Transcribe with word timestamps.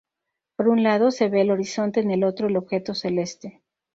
Por 0.55 0.67
un 0.67 0.81
lado, 0.81 1.11
se 1.11 1.29
ve 1.29 1.41
el 1.41 1.51
horizonte, 1.51 1.99
en 1.99 2.09
el 2.09 2.23
otro, 2.23 2.47
el 2.47 2.57
objeto 2.57 2.95
celeste. 2.95 3.61